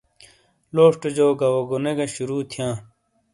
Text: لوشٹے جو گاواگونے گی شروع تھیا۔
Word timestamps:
لوشٹے 0.75 1.09
جو 1.17 1.27
گاواگونے 1.39 1.91
گی 1.97 2.07
شروع 2.15 2.41
تھیا۔ 2.51 2.67